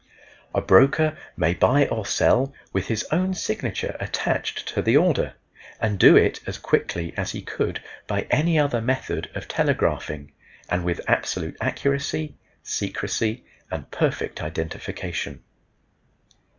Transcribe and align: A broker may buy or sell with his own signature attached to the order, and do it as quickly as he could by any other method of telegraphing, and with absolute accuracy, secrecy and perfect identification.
A 0.55 0.61
broker 0.61 1.15
may 1.37 1.53
buy 1.53 1.85
or 1.87 2.07
sell 2.07 2.55
with 2.73 2.87
his 2.87 3.05
own 3.11 3.35
signature 3.35 3.95
attached 3.99 4.67
to 4.69 4.81
the 4.81 4.97
order, 4.97 5.35
and 5.79 5.99
do 5.99 6.17
it 6.17 6.39
as 6.47 6.57
quickly 6.57 7.13
as 7.15 7.33
he 7.33 7.41
could 7.43 7.83
by 8.07 8.21
any 8.31 8.57
other 8.57 8.81
method 8.81 9.29
of 9.35 9.47
telegraphing, 9.47 10.31
and 10.69 10.83
with 10.83 11.07
absolute 11.07 11.55
accuracy, 11.61 12.33
secrecy 12.63 13.43
and 13.69 13.91
perfect 13.91 14.41
identification. 14.41 15.43